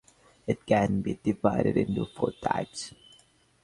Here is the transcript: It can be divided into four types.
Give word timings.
It 0.47 0.65
can 0.65 1.01
be 1.03 1.19
divided 1.23 1.77
into 1.77 2.07
four 2.07 2.31
types. 2.31 2.91